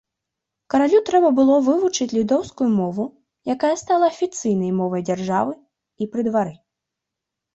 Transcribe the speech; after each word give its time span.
Каралю 0.73 0.99
трэба 1.09 1.27
было 1.39 1.55
вывучыць 1.67 2.07
літоўскую 2.19 2.69
мову, 2.79 3.05
якая 3.55 3.71
стала 3.83 4.05
афіцыйнай 4.13 4.71
мовай 4.79 5.01
дзяржавы 5.09 5.53
і 5.59 6.03
пры 6.15 6.21
двары. 6.29 6.53